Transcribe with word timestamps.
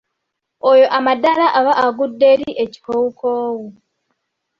Oyo 0.69 0.85
amandaala 0.97 1.45
aba 1.59 1.73
agudde 1.85 2.25
eri 2.33 2.49
ekikoowukoowu. 2.63 3.65